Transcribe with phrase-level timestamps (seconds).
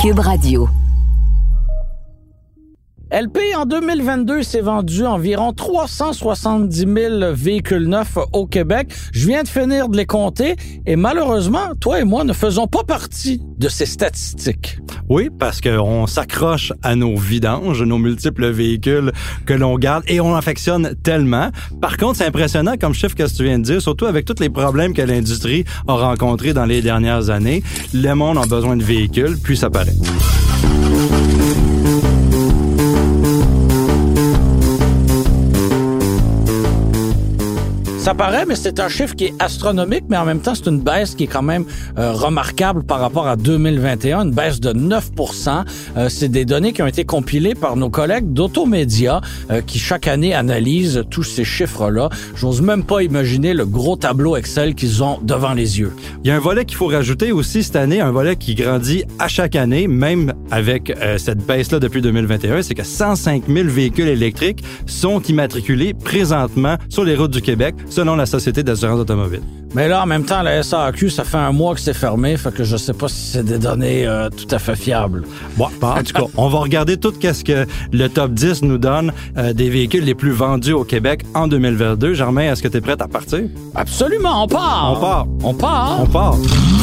[0.00, 0.87] Cube Radio.
[3.10, 8.92] LP, en 2022, s'est vendu environ 370 000 véhicules neufs au Québec.
[9.12, 12.84] Je viens de finir de les compter et malheureusement, toi et moi ne faisons pas
[12.84, 14.78] partie de ces statistiques.
[15.08, 19.10] Oui, parce qu'on s'accroche à nos vidanges, nos multiples véhicules
[19.46, 21.48] que l'on garde et on affectionne tellement.
[21.80, 24.50] Par contre, c'est impressionnant comme chiffre que tu viens de dire, surtout avec tous les
[24.50, 27.62] problèmes que l'industrie a rencontrés dans les dernières années.
[27.94, 29.94] Le monde a besoin de véhicules, puis ça paraît.
[38.08, 40.80] Ça paraît, mais c'est un chiffre qui est astronomique, mais en même temps, c'est une
[40.80, 41.66] baisse qui est quand même
[41.98, 45.64] euh, remarquable par rapport à 2021, une baisse de 9%
[45.98, 49.20] euh, C'est des données qui ont été compilées par nos collègues d'Automédia
[49.50, 52.08] euh, qui chaque année analysent tous ces chiffres-là.
[52.34, 55.92] J'ose même pas imaginer le gros tableau Excel qu'ils ont devant les yeux.
[56.24, 59.04] Il y a un volet qu'il faut rajouter aussi cette année, un volet qui grandit
[59.18, 64.64] à chaque année, même avec cette baisse-là depuis 2021, c'est que 105 000 véhicules électriques
[64.86, 69.40] sont immatriculés présentement sur les routes du Québec selon la Société d'assurance automobile.
[69.74, 72.54] Mais là, en même temps, la SAQ, ça fait un mois que c'est fermé, fait
[72.54, 75.24] que je sais pas si c'est des données euh, tout à fait fiables.
[75.56, 79.12] Bon, en tout cas, on va regarder tout ce que le top 10 nous donne
[79.36, 82.14] euh, des véhicules les plus vendus au Québec en 2022.
[82.14, 83.40] Germain, est-ce que tu es prête à partir?
[83.74, 84.92] Absolument, on part!
[84.92, 85.26] On part!
[85.42, 86.00] On part!
[86.02, 86.77] On part!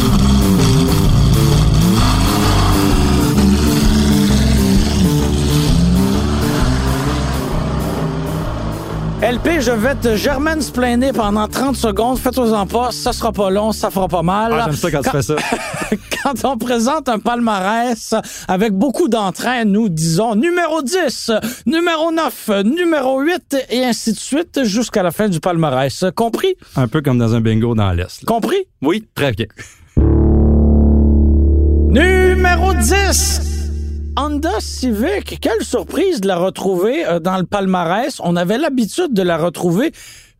[9.22, 12.20] LP, je vais te germaine splainer pendant 30 secondes.
[12.20, 14.52] Faites-en pas, ça sera pas long, ça fera pas mal.
[14.54, 15.36] Ah, j'aime ça quand, tu fais ça.
[16.24, 18.14] quand on présente un palmarès
[18.50, 21.32] avec beaucoup d'entrain, nous disons numéro 10,
[21.66, 26.04] numéro 9, numéro 8 et ainsi de suite jusqu'à la fin du palmarès.
[26.14, 26.56] Compris?
[26.76, 28.26] Un peu comme dans un bingo dans l'Est.
[28.26, 28.68] Compris?
[28.82, 29.46] Oui, très bien.
[31.90, 33.55] Numéro 10!
[34.18, 38.22] Honda Civic, quelle surprise de la retrouver euh, dans le palmarès.
[38.24, 39.92] On avait l'habitude de la retrouver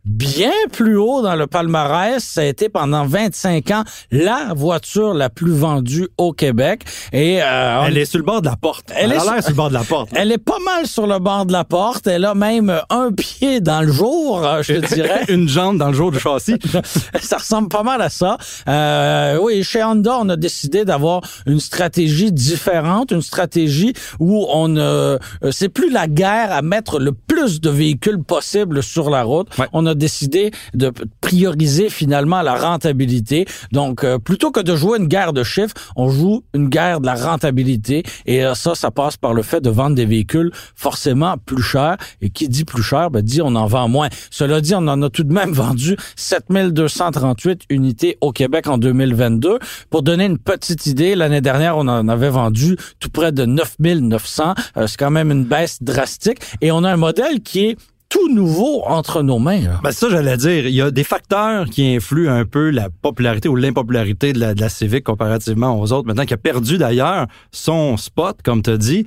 [0.06, 2.22] bien plus haut dans le palmarès.
[2.22, 6.82] Ça a été pendant 25 ans la voiture la plus vendue au Québec.
[7.12, 8.92] Et euh, elle est sur le bord de la porte.
[8.94, 9.32] Elle, est sur...
[9.32, 10.10] le bord de la porte.
[10.14, 12.06] Elle est pas mal sur le bord de la porte.
[12.06, 15.24] Elle a même un pied dans le jour, euh, je te dirais.
[15.28, 16.56] Une jambe dans le jour du châssis.
[17.20, 18.38] ça ressemble pas mal à ça.
[18.68, 24.76] Euh, oui, chez Honda, on a décidé d'avoir une stratégie différente, une stratégie où on
[24.76, 25.18] euh,
[25.50, 29.48] c'est plus la guerre à mettre le plus de véhicules possible sur la route.
[29.72, 33.46] On a décidé de prioriser finalement la rentabilité.
[33.72, 37.06] Donc, euh, plutôt que de jouer une guerre de chiffres, on joue une guerre de
[37.06, 38.02] la rentabilité.
[38.26, 41.96] Et euh, ça, ça passe par le fait de vendre des véhicules forcément plus chers.
[42.20, 44.08] Et qui dit plus cher, ben, dit on en vend moins.
[44.30, 49.58] Cela dit, on en a tout de même vendu 7238 unités au Québec en 2022.
[49.90, 54.54] Pour donner une petite idée, l'année dernière, on en avait vendu tout près de 9900.
[54.76, 56.38] Euh, c'est quand même une baisse drastique.
[56.60, 57.76] Et on a un modèle qui est
[58.16, 59.60] tout nouveau entre nos mains.
[59.82, 60.66] Ben ça, j'allais dire.
[60.66, 64.54] Il y a des facteurs qui influent un peu la popularité ou l'impopularité de la,
[64.54, 66.06] de la Civic comparativement aux autres.
[66.06, 69.06] Maintenant, qui a perdu d'ailleurs son spot, comme tu as dit,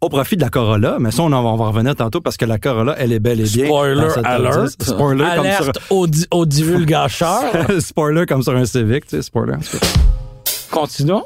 [0.00, 2.44] au profit de la Corolla, mais ça, on, va, on va revenir tantôt parce que
[2.44, 3.66] la Corolla, elle est belle et bien.
[3.66, 4.82] Spoiler alert.
[4.82, 6.26] Spoiler Alerte comme sur...
[6.30, 7.42] au, divulgateur.
[7.80, 9.56] spoiler comme sur un Civic, tu sais, spoiler.
[10.70, 11.24] Continuons.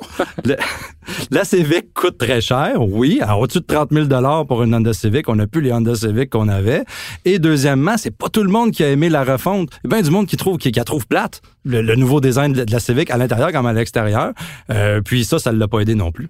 [1.31, 5.29] la Civic coûte très cher, oui, à au-dessus de 30 000 pour une Honda Civic.
[5.29, 6.85] On n'a plus les Honda Civic qu'on avait.
[7.25, 9.71] Et deuxièmement, c'est pas tout le monde qui a aimé la refonte.
[9.85, 12.53] Il y a bien du monde qui trouve qui, la trouve plate, le, nouveau design
[12.53, 14.33] de la Civic à l'intérieur comme à l'extérieur.
[14.71, 16.29] Euh, puis ça, ça ne l'a pas aidé non plus.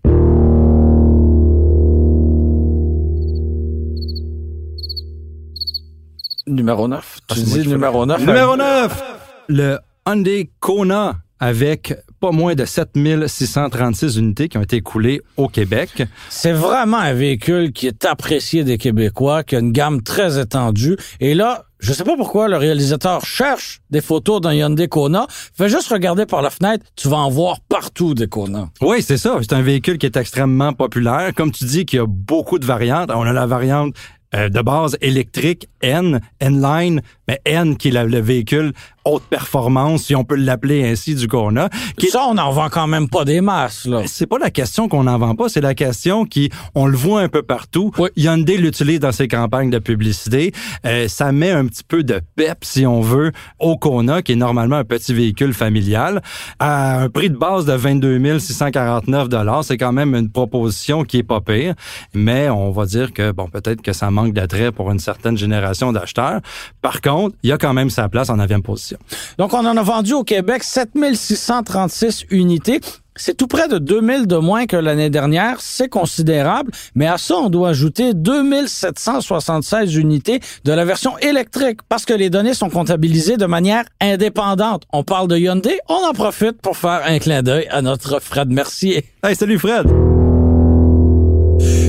[6.47, 7.19] Numéro 9.
[7.29, 8.21] Tu dis numéro 9.
[8.21, 9.03] Numéro 9!
[9.49, 16.03] Le Hyundai Kona avec pas moins de 7636 unités qui ont été écoulées au Québec.
[16.29, 20.97] C'est vraiment un véhicule qui est apprécié des Québécois, qui a une gamme très étendue.
[21.19, 25.27] Et là, je sais pas pourquoi le réalisateur cherche des photos d'un Hyundai Kona.
[25.31, 28.69] Fais juste regarder par la fenêtre, tu vas en voir partout des Kona.
[28.83, 29.39] Oui, c'est ça.
[29.41, 31.33] C'est un véhicule qui est extrêmement populaire.
[31.35, 33.11] Comme tu dis, qui a beaucoup de variantes.
[33.15, 33.95] On a la variante
[34.35, 38.73] euh, de base électrique N, N-Line, mais N qui est le véhicule
[39.05, 41.69] haute performance, si on peut l'appeler ainsi, du Kona.
[41.97, 44.03] Qui Ça, on n'en vend quand même pas des masses, là.
[44.07, 47.23] C'est pas la question qu'on n'en vend pas, c'est la question qui, on le voit
[47.23, 47.93] un peu partout.
[47.99, 48.11] Oui.
[48.17, 50.53] Hyundai l'utilise dans ses campagnes de publicité.
[50.85, 54.37] Euh, ça met un petit peu de pep, si on veut, au Kona, qui est
[54.37, 56.23] normalement un petit véhicule familial,
[56.59, 59.29] à un prix de base de 22 649
[59.63, 61.75] C'est quand même une proposition qui est pas pire,
[62.13, 65.93] mais on va dire que, bon, peut-être que ça manque d'attrait pour une certaine génération
[65.93, 66.41] d'acheteurs.
[66.83, 68.99] Par contre, il y a quand même sa place en 9e position.
[69.39, 72.81] Donc, on en a vendu au Québec 7636 unités.
[73.17, 75.61] C'est tout près de 2000 de moins que l'année dernière.
[75.61, 76.73] C'est considérable.
[76.95, 82.31] Mais à ça, on doit ajouter 2776 unités de la version électrique parce que les
[82.31, 84.85] données sont comptabilisées de manière indépendante.
[84.93, 85.79] On parle de Hyundai.
[85.89, 89.05] On en profite pour faire un clin d'œil à notre Fred Mercier.
[89.23, 89.87] Hey, salut Fred!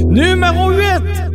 [0.05, 1.30] Numéro 8!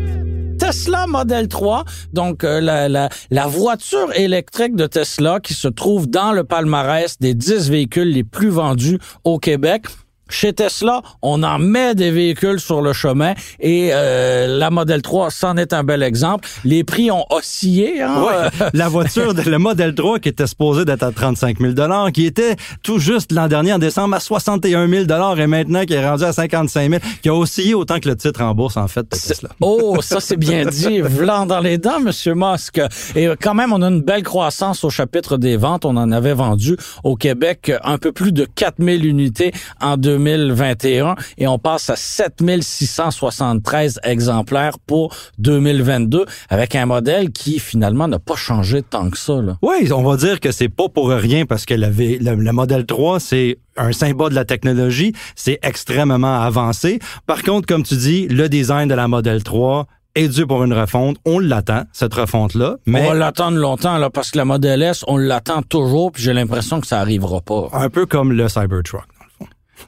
[0.59, 6.09] Tesla Model 3, donc euh, la, la, la voiture électrique de Tesla qui se trouve
[6.09, 9.87] dans le palmarès des 10 véhicules les plus vendus au Québec.
[10.29, 15.31] Chez Tesla, on en met des véhicules sur le chemin et euh, la Model 3,
[15.31, 16.49] c'en est un bel exemple.
[16.65, 18.03] Les prix ont oscillé.
[18.03, 18.23] Hein?
[18.23, 18.67] Ouais.
[18.73, 21.75] La voiture, de, le Model 3 qui était supposé d'être à 35 000
[22.13, 25.05] qui était tout juste l'an dernier en décembre à 61 000
[25.37, 28.43] et maintenant qui est rendu à 55 000 qui a oscillé autant que le titre
[28.43, 29.51] en bourse en fait de Tesla.
[29.61, 31.01] Oh, ça c'est bien dit.
[31.01, 32.81] Vlan dans les dents, Monsieur Musk.
[33.15, 35.85] Et quand même, on a une belle croissance au chapitre des ventes.
[35.85, 41.47] On en avait vendu au Québec un peu plus de 4000 unités en 2021 et
[41.47, 48.83] on passe à 7673 exemplaires pour 2022 avec un modèle qui finalement n'a pas changé
[48.83, 49.35] tant que ça.
[49.35, 49.57] Là.
[49.63, 52.87] Oui, on va dire que c'est pas pour rien parce que le, le, le modèle
[52.87, 56.99] 3, c'est un symbole de la technologie, c'est extrêmement avancé.
[57.27, 60.73] Par contre, comme tu dis, le design de la Model 3 est dû pour une
[60.73, 61.19] refonte.
[61.27, 62.77] On l'attend, cette refonte-là.
[62.87, 66.23] Mais On va l'attendre longtemps là, parce que la Model S, on l'attend toujours, puis
[66.23, 67.69] j'ai l'impression que ça arrivera pas.
[67.75, 69.05] un peu comme le Cybertruck.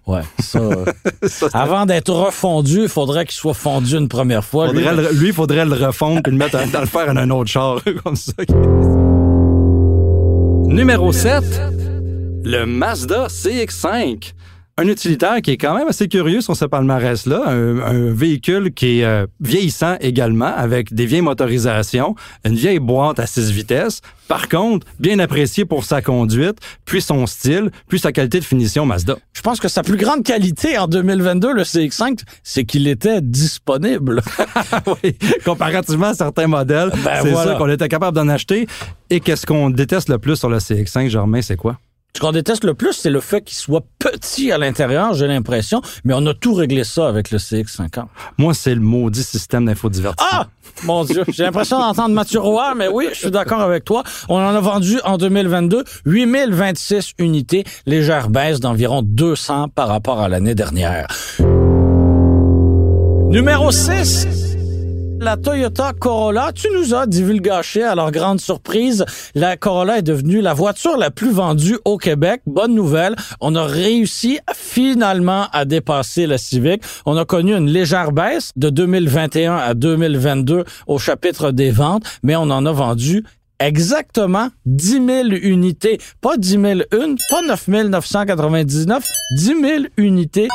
[0.07, 0.61] Ouais, ça.
[1.53, 4.69] avant d'être refondu, il faudrait qu'il soit fondu une première fois.
[4.69, 7.31] Faudrait Lui, le- il faudrait le refondre puis le mettre dans le faire en un
[7.31, 8.33] autre char comme ça.
[10.67, 11.43] Numéro 7,
[12.45, 14.33] le Mazda CX-5.
[14.81, 19.01] Un utilitaire qui est quand même assez curieux sur ce palmarès-là, un, un véhicule qui
[19.01, 22.15] est euh, vieillissant également, avec des vieilles motorisations,
[22.45, 24.03] une vieille boîte à 6 vitesses.
[24.29, 28.87] Par contre, bien apprécié pour sa conduite, puis son style, puis sa qualité de finition
[28.87, 29.17] Mazda.
[29.33, 34.23] je pense que sa plus grande qualité en 2022, le CX5, c'est qu'il était disponible.
[35.03, 37.57] oui, comparativement à certains modèles, Ben c'est voilà.
[37.57, 38.69] qu'on était capable d'en acheter.
[39.11, 41.79] Et qu'est-ce qu'on déteste le plus sur le CX5, Germain, c'est quoi?
[42.15, 45.83] Ce qu'on déteste le plus, c'est le fait qu'il soit petit à l'intérieur, j'ai l'impression,
[46.05, 48.07] mais on a tout réglé ça avec le CX50.
[48.39, 50.29] Moi, c'est le maudit système d'infodivertissement.
[50.33, 50.49] Ah!
[50.85, 54.03] Mon Dieu, j'ai l'impression d'entendre Mathieu Roy, mais oui, je suis d'accord avec toi.
[54.29, 60.29] On en a vendu en 2022 8026 unités, légère baisse d'environ 200 par rapport à
[60.29, 61.07] l'année dernière.
[63.29, 64.27] Numéro 6.
[65.21, 69.05] La Toyota Corolla, tu nous as divulgaché à leur grande surprise,
[69.35, 72.41] la Corolla est devenue la voiture la plus vendue au Québec.
[72.47, 76.83] Bonne nouvelle, on a réussi finalement à dépasser la Civic.
[77.05, 82.37] On a connu une légère baisse de 2021 à 2022 au chapitre des ventes, mais
[82.37, 83.25] on en a vendu
[83.61, 85.99] exactement 10 000 unités.
[86.21, 89.05] Pas 10 000 une, pas 9 999,
[89.37, 90.49] 10 000 unités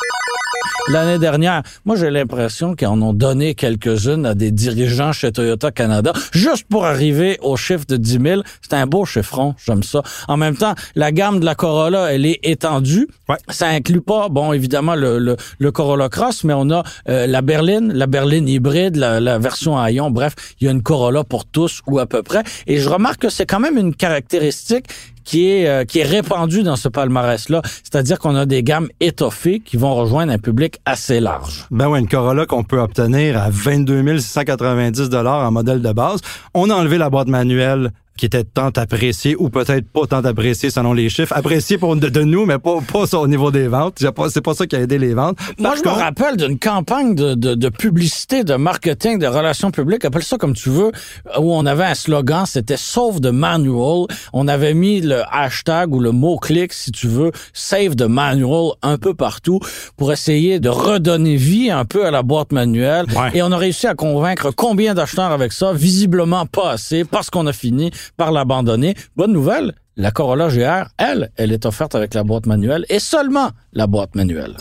[0.90, 1.64] l'année dernière.
[1.86, 6.66] Moi, j'ai l'impression qu'ils en ont donné quelques-unes à des dirigeants chez Toyota Canada, juste
[6.70, 8.42] pour arriver au chiffre de 10 000.
[8.62, 10.04] C'est un beau chiffron, j'aime ça.
[10.28, 13.08] En même temps, la gamme de la Corolla, elle est étendue.
[13.30, 13.38] Ouais.
[13.50, 17.42] Ça inclut pas, bon, évidemment, le, le, le Corolla Cross, mais on a euh, la
[17.42, 20.12] berline, la berline hybride, la, la version à ion.
[20.12, 22.44] Bref, il y a une Corolla pour tous ou à peu près.
[22.68, 24.86] Et je remarque que c'est quand même une caractéristique
[25.24, 29.60] qui est euh, qui est répandue dans ce palmarès-là, c'est-à-dire qu'on a des gammes étoffées
[29.60, 31.66] qui vont rejoindre un public assez large.
[31.72, 36.22] Ben ouais, une Corolla qu'on peut obtenir à 22 690 en modèle de base.
[36.54, 40.70] On a enlevé la boîte manuelle qui était tant appréciée ou peut-être pas tant appréciée
[40.70, 41.34] selon les chiffres.
[41.36, 43.98] Appréciée pour de, de nous, mais pas, pas ça au niveau des ventes.
[44.30, 45.38] C'est pas, ça qui a aidé les ventes.
[45.58, 50.06] Moi, je me rappelle d'une campagne de, de, de publicité, de marketing, de relations publiques,
[50.06, 50.92] appelle ça comme tu veux,
[51.40, 54.06] où on avait un slogan, c'était Sauve the Manual.
[54.32, 58.98] On avait mis le hashtag ou le mot-clic, si tu veux, Save the Manual un
[58.98, 59.60] peu partout
[59.98, 63.06] pour essayer de redonner vie un peu à la boîte manuelle.
[63.16, 63.32] Ouais.
[63.34, 65.74] Et on a réussi à convaincre combien d'acheteurs avec ça?
[65.74, 68.96] Visiblement pas assez, parce qu'on a fini par l'abandonner.
[69.16, 73.50] Bonne nouvelle, la Corolla GR, elle, elle est offerte avec la boîte manuelle et seulement
[73.74, 74.56] la boîte manuelle.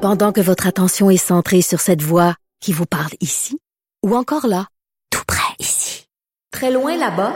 [0.00, 3.58] Pendant que votre attention est centrée sur cette voix qui vous parle ici,
[4.06, 4.66] Ou encore là,
[5.10, 6.06] tout près ici.
[6.52, 7.32] Très loin là-bas.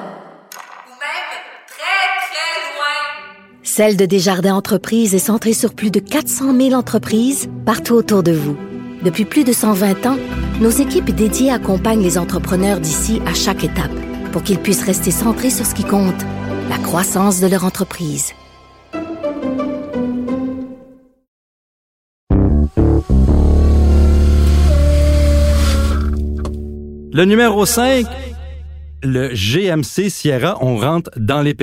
[3.65, 8.33] Celle de Desjardins Entreprises est centrée sur plus de 400 000 entreprises partout autour de
[8.33, 8.57] vous.
[9.03, 10.17] Depuis plus de 120 ans,
[10.61, 13.91] nos équipes dédiées accompagnent les entrepreneurs d'ici à chaque étape
[14.31, 16.23] pour qu'ils puissent rester centrés sur ce qui compte,
[16.71, 18.33] la croissance de leur entreprise.
[27.15, 28.07] Le numéro 5,
[29.03, 31.57] le GMC Sierra, on rentre dans les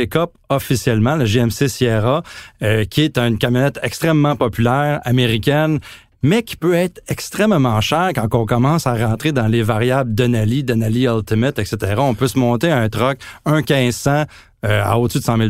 [0.50, 2.22] officiellement, le GMC Sierra,
[2.62, 5.80] euh, qui est une camionnette extrêmement populaire, américaine,
[6.22, 10.64] mais qui peut être extrêmement cher quand on commence à rentrer dans les variables Denali,
[10.64, 11.96] Denali Ultimate, etc.
[11.98, 14.26] On peut se monter un truck, un 1500
[14.66, 15.38] euh, à au-dessus de 100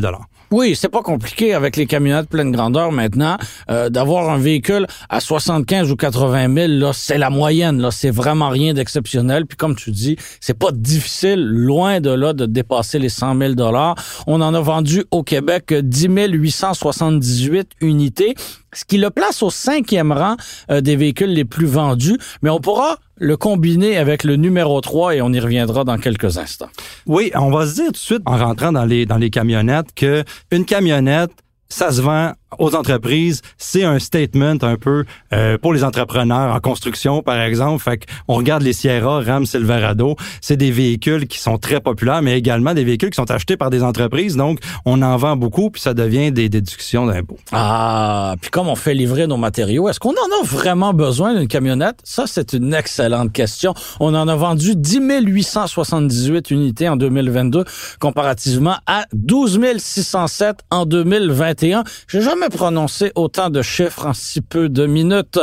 [0.52, 3.36] oui, c'est pas compliqué avec les camionnettes pleine grandeur maintenant
[3.70, 6.66] euh, d'avoir un véhicule à 75 ou 80 000.
[6.80, 7.80] Là, c'est la moyenne.
[7.80, 9.46] Là, c'est vraiment rien d'exceptionnel.
[9.46, 13.54] Puis comme tu dis, c'est pas difficile, loin de là, de dépasser les 100 000
[13.54, 13.94] dollars.
[14.26, 18.34] On en a vendu au Québec 10 878 unités,
[18.72, 20.36] ce qui le place au cinquième rang
[20.70, 22.18] euh, des véhicules les plus vendus.
[22.42, 26.38] Mais on pourra le combiner avec le numéro 3 et on y reviendra dans quelques
[26.38, 26.70] instants.
[27.06, 29.94] Oui, on va se dire tout de suite en rentrant dans les dans les camionnettes
[29.94, 31.30] que une camionnette
[31.68, 36.60] ça se vend aux entreprises, c'est un statement un peu euh, pour les entrepreneurs en
[36.60, 37.82] construction, par exemple.
[37.82, 42.38] Fait on regarde les Sierra, Ram, Silverado, c'est des véhicules qui sont très populaires, mais
[42.38, 44.36] également des véhicules qui sont achetés par des entreprises.
[44.36, 47.38] Donc, on en vend beaucoup, puis ça devient des déductions d'impôts.
[47.52, 51.48] Ah, puis comme on fait livrer nos matériaux, est-ce qu'on en a vraiment besoin d'une
[51.48, 51.98] camionnette?
[52.04, 53.74] Ça, c'est une excellente question.
[54.00, 57.64] On en a vendu 10 878 unités en 2022,
[57.98, 61.84] comparativement à 12 607 en 2021.
[62.08, 65.38] J'ai jamais prononcer autant de chiffres en si peu de minutes.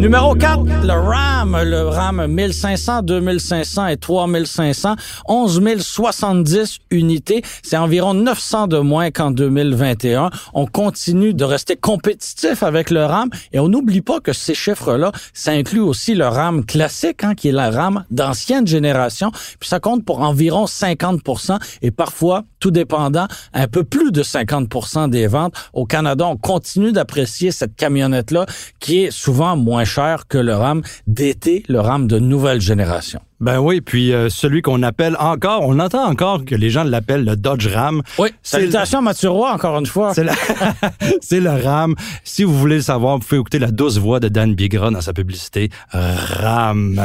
[0.00, 4.96] Numéro 4, le RAM, le RAM 1500, 2500 et 3500,
[5.28, 7.42] 11 070 unités.
[7.62, 10.30] C'est environ 900 de moins qu'en 2021.
[10.54, 15.12] On continue de rester compétitif avec le RAM et on n'oublie pas que ces chiffres-là,
[15.34, 19.30] ça inclut aussi le RAM classique, hein, qui est la RAM d'ancienne génération.
[19.60, 25.10] Puis ça compte pour environ 50% et parfois, tout dépendant, un peu plus de 50%
[25.10, 25.52] des ventes.
[25.74, 28.46] Au Canada, on continue d'apprécier cette camionnette-là
[28.78, 33.20] qui est souvent moins cher que le RAM d'été, le RAM de nouvelle génération.
[33.40, 37.24] Ben oui, puis euh, celui qu'on appelle encore, on entend encore que les gens l'appellent
[37.24, 38.02] le Dodge Ram.
[38.18, 40.12] Oui, salutations Mathieu Roy, encore une fois.
[41.20, 41.94] C'est, le Ram.
[42.22, 45.00] Si vous voulez le savoir, vous pouvez écouter la douce voix de Dan Bigra dans
[45.00, 47.00] sa publicité Ram.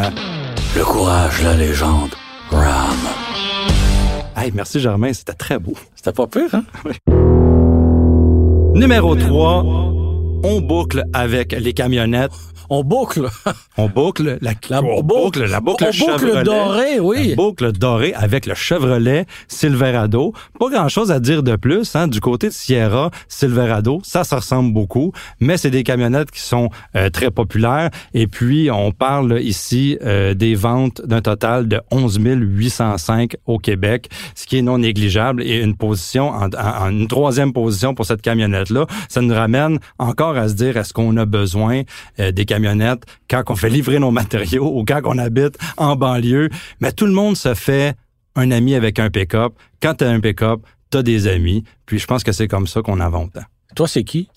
[0.76, 2.12] Le courage, la légende,
[2.52, 2.98] Ram.
[4.36, 5.74] Hey, merci Germain, c'était très beau.
[5.96, 6.64] C'était pas pire, hein?
[6.84, 6.92] Oui.
[8.76, 9.85] Numéro 3,
[10.46, 12.32] on boucle avec les camionnettes
[12.70, 13.28] on boucle.
[13.78, 17.30] on boucle la, la on boucle, la boucle, on boucle dorée, oui.
[17.30, 20.34] La boucle dorée avec le Chevrolet Silverado.
[20.60, 21.96] Pas grand-chose à dire de plus.
[21.96, 22.08] Hein.
[22.08, 26.70] Du côté de Sierra, Silverado, ça, ça ressemble beaucoup, mais c'est des camionnettes qui sont
[26.96, 27.90] euh, très populaires.
[28.14, 34.10] Et puis, on parle ici euh, des ventes d'un total de 11 805 au Québec,
[34.36, 38.22] ce qui est non négligeable et une position, en, en une troisième position pour cette
[38.22, 38.88] camionnette-là.
[39.10, 41.84] Ça nous ramène encore à se dire, est-ce qu'on a besoin
[42.20, 46.50] euh, des camionnettes quand on fait livrer nos matériaux ou quand on habite en banlieue?
[46.80, 47.96] Mais tout le monde se fait
[48.36, 49.54] un ami avec un pick-up.
[49.82, 50.62] Quand tu as un pick-up,
[50.92, 51.64] tu as des amis.
[51.86, 53.30] Puis je pense que c'est comme ça qu'on avance.
[53.76, 54.30] Toi, c'est qui?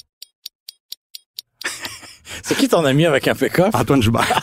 [2.42, 3.68] C'est qui ton ami avec un pick-up?
[3.74, 4.40] Antoine Joubert.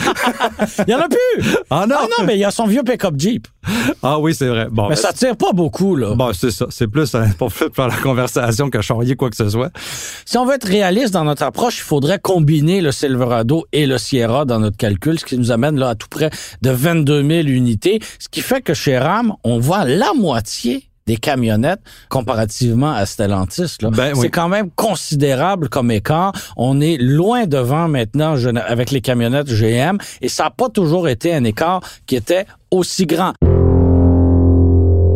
[0.88, 1.56] il y en a plus!
[1.70, 1.96] Ah non!
[2.00, 3.48] Ah non, mais il y a son vieux pick-up Jeep.
[4.04, 4.68] Ah oui, c'est vrai.
[4.70, 6.14] Bon, mais ça tire pas beaucoup, là.
[6.16, 6.68] Bon, c'est ça.
[6.70, 9.72] C'est plus euh, pour faire la conversation que charrier quoi que ce soit.
[10.26, 13.98] Si on veut être réaliste dans notre approche, il faudrait combiner le Silverado et le
[13.98, 16.30] Sierra dans notre calcul, ce qui nous amène là à tout près
[16.62, 21.18] de 22 000 unités, ce qui fait que chez Ram, on voit la moitié des
[21.18, 23.78] camionnettes comparativement à Stellantis.
[23.82, 23.92] Là.
[23.92, 26.34] Ben c'est quand même considérable comme écart.
[26.58, 28.36] On est loin devant maintenant
[28.68, 33.06] avec les camionnettes GM et ça n'a pas toujours été un écart qui était aussi
[33.06, 33.34] grand.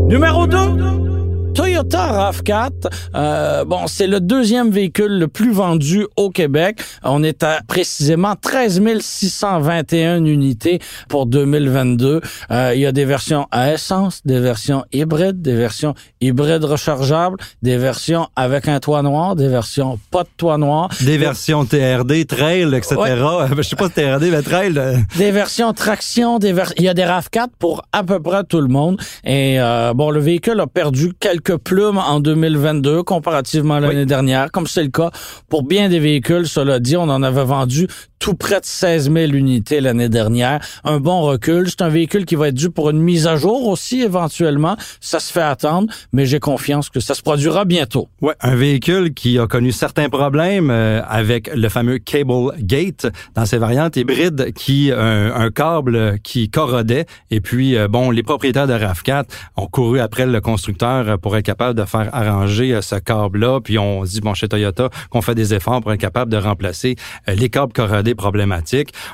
[0.07, 1.08] Numéro 2.
[1.53, 2.71] Toyota RAV4,
[3.15, 6.79] euh, bon, c'est le deuxième véhicule le plus vendu au Québec.
[7.03, 12.21] On est à précisément 13 621 unités pour 2022.
[12.51, 17.37] Euh, il y a des versions à essence, des versions hybrides, des versions hybrides rechargeables,
[17.61, 20.89] des versions avec un toit noir, des versions pas de toit noir.
[21.01, 22.95] Des versions TRD, trail, etc.
[23.57, 24.73] Je sais pas TRD, mais trail.
[24.77, 24.97] Euh.
[25.17, 28.67] Des versions traction, des il y a des RAV4 pour à peu près tout le
[28.67, 28.99] monde.
[29.23, 34.05] Et euh, bon, le véhicule a perdu quelques quelques plumes en 2022 comparativement à l'année
[34.05, 35.11] dernière, comme c'est le cas
[35.49, 36.47] pour bien des véhicules.
[36.47, 37.87] Cela dit, on en avait vendu
[38.19, 40.59] tout près de 16 000 unités l'année dernière.
[40.83, 41.69] Un bon recul.
[41.69, 44.77] C'est un véhicule qui va être dû pour une mise à jour aussi éventuellement.
[44.99, 48.09] Ça se fait attendre, mais j'ai confiance que ça se produira bientôt.
[48.21, 53.45] Ouais, un véhicule qui a connu certains problèmes euh, avec le fameux Cable Gate dans
[53.45, 58.67] ses variantes hybrides qui un, un câble qui corrodait et puis euh, bon les propriétaires
[58.67, 59.25] de RAV4
[59.57, 63.59] ont couru après le constructeur pour être capable de faire arranger euh, ce câble là
[63.61, 66.95] puis on dit bon chez Toyota qu'on fait des efforts pour être capable de remplacer
[67.27, 68.08] euh, les câbles corrodés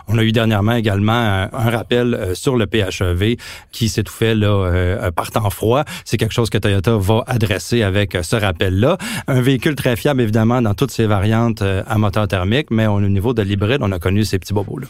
[0.07, 3.37] On a eu dernièrement également un, un rappel sur le PHEV
[3.71, 5.83] qui s'est tout fait là par temps froid.
[6.05, 8.97] C'est quelque chose que Toyota va adresser avec ce rappel là.
[9.27, 13.33] Un véhicule très fiable évidemment dans toutes ses variantes à moteur thermique, mais au niveau
[13.33, 14.87] de l'hybride, on a connu ces petits bobos là.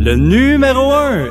[0.00, 1.26] Le numéro un,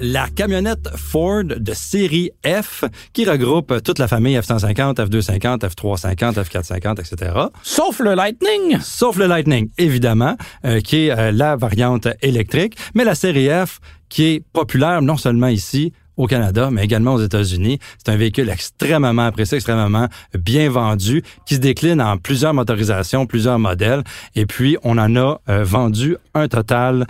[0.00, 7.00] la camionnette Ford de série F qui regroupe toute la famille F-150, F-250, F-350, F-450,
[7.00, 7.32] etc.
[7.62, 8.78] Sauf le Lightning.
[8.80, 13.80] Sauf le Lightning, évidemment, euh, qui est euh, la variante électrique, mais la série F
[14.08, 17.78] qui est populaire non seulement ici, au Canada, mais également aux États-Unis.
[17.98, 20.08] C'est un véhicule extrêmement apprécié, extrêmement
[20.38, 24.02] bien vendu, qui se décline en plusieurs motorisations, plusieurs modèles.
[24.34, 27.06] Et puis, on en a euh, vendu un total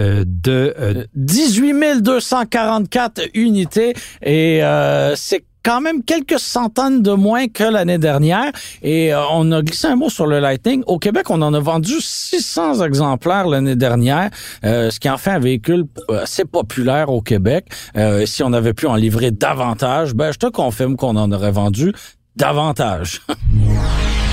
[0.00, 7.48] euh, de euh, 18 244 unités et euh, c'est quand même quelques centaines de moins
[7.48, 8.52] que l'année dernière.
[8.82, 10.82] Et euh, on a glissé un mot sur le Lightning.
[10.86, 14.30] Au Québec, on en a vendu 600 exemplaires l'année dernière,
[14.64, 17.66] euh, ce qui en fait un véhicule assez populaire au Québec.
[17.96, 21.52] Euh, si on avait pu en livrer davantage, ben je te confirme qu'on en aurait
[21.52, 21.92] vendu
[22.36, 23.22] davantage.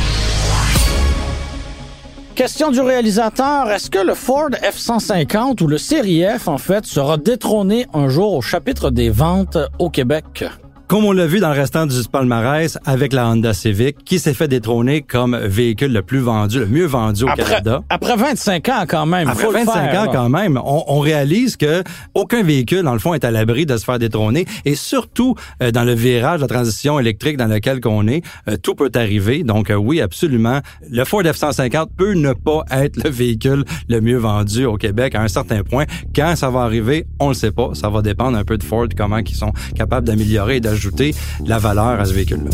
[2.39, 7.17] Question du réalisateur, est-ce que le Ford F-150 ou le Série F, en fait, sera
[7.17, 10.46] détrôné un jour au chapitre des ventes au Québec?
[10.89, 14.34] Comme on l'a vu dans le restant du palmarès avec la Honda Civic, qui s'est
[14.34, 17.84] fait détrôner comme véhicule le plus vendu, le mieux vendu au après, Canada.
[17.89, 19.27] Après 25 ans quand même.
[19.27, 20.12] Après faut le 25 faire, ans là.
[20.12, 21.84] quand même, on, on réalise que
[22.15, 24.48] aucun véhicule, dans le fond, est à l'abri de se faire détrôner.
[24.65, 28.74] Et surtout, euh, dans le virage, la transition électrique dans lequel qu'on est, euh, tout
[28.74, 29.43] peut arriver.
[29.43, 34.17] Donc euh, oui, absolument, le Ford F-150 peut ne pas être le véhicule le mieux
[34.17, 35.86] vendu au Québec à un certain point.
[36.15, 37.75] Quand ça va arriver, on le sait pas.
[37.75, 41.13] Ça va dépendre un peu de Ford, comment ils sont capables d'améliorer et d'ajouter
[41.46, 42.50] la valeur à ce véhicule-là.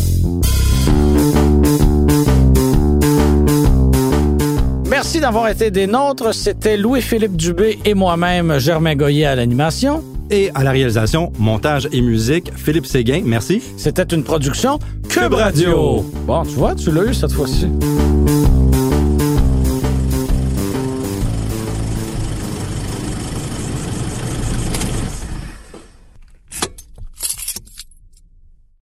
[4.89, 6.33] Merci d'avoir été des nôtres.
[6.33, 10.03] C'était Louis-Philippe Dubé et moi-même, Germain Goyer à l'animation.
[10.31, 13.21] Et à la réalisation, montage et musique, Philippe Séguin.
[13.23, 13.61] Merci.
[13.77, 16.03] C'était une production Cube Radio.
[16.25, 17.67] Bon, tu vois, tu l'as eu cette fois-ci.